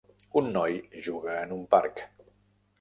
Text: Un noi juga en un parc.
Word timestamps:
Un 0.39 0.47
noi 0.55 0.79
juga 1.09 1.37
en 1.45 1.55
un 1.59 1.63
parc. 1.77 2.05